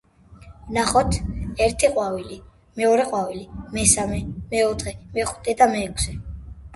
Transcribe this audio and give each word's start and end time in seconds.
ვნახოთ: 0.67 1.17
ერთი 1.65 1.89
ყვავილი, 1.91 2.37
მეორე 2.81 3.05
ყვავილი, 3.11 3.43
მესამე, 3.75 4.23
მეოთხე, 4.55 4.95
მეხუთე 5.19 5.55
და 5.61 5.69
მეექვსე. 5.75 6.15